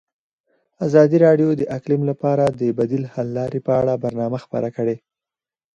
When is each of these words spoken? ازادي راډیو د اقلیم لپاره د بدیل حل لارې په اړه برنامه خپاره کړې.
ازادي 0.85 1.17
راډیو 1.25 1.49
د 1.55 1.61
اقلیم 1.77 2.01
لپاره 2.11 2.45
د 2.59 2.61
بدیل 2.77 3.03
حل 3.13 3.27
لارې 3.37 3.59
په 3.67 3.71
اړه 3.79 3.93
برنامه 4.03 4.37
خپاره 4.45 4.69
کړې. 4.77 4.95